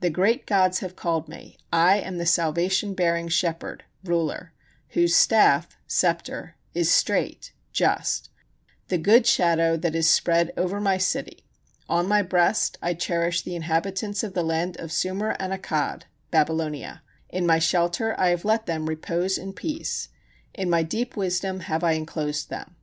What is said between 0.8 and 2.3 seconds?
have called me, I am the